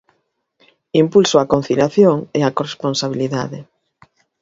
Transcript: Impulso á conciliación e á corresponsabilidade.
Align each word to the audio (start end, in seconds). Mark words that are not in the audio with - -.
Impulso 1.01 1.35
á 1.41 1.45
conciliación 1.53 2.17
e 2.37 2.39
á 2.47 2.49
corresponsabilidade. 2.57 3.59